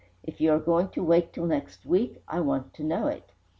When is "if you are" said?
0.23-0.57